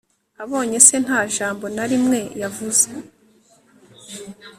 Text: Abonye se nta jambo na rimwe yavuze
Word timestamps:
Abonye 0.43 0.77
se 0.87 0.95
nta 1.05 1.19
jambo 1.35 1.65
na 1.75 1.83
rimwe 1.91 2.19
yavuze 2.41 2.87